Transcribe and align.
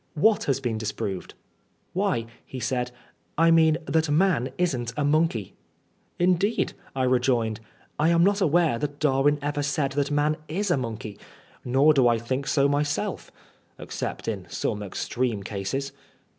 What 0.15 0.45
has 0.45 0.59
been 0.59 0.79
disproved 0.79 1.35
?""Why," 1.93 2.25
he 2.43 2.59
said," 2.59 2.89
I 3.47 3.51
mean 3.51 3.77
that 3.85 4.09
man 4.09 4.49
isn't 4.57 4.91
a 4.97 5.05
monkey."" 5.05 5.53
Indeed!" 6.27 6.73
I 6.95 7.03
rejoined;" 7.03 7.59
I 7.99 8.09
am 8.09 8.23
not 8.23 8.41
aware 8.41 8.79
that 8.79 8.97
Darwin 8.97 9.37
ever 9.43 9.61
said 9.61 9.91
that 9.91 10.09
man 10.09 10.37
is 10.47 10.71
a 10.71 10.75
monkey. 10.77 11.19
Nor 11.63 11.93
do 11.93 12.07
I 12.07 12.17
think 12.17 12.47
so 12.47 12.67
myself— 12.67 13.29
except 13.77 14.27
in 14.27 14.47
some 14.49 14.81
extreme 14.81 15.43
cases." 15.43 15.91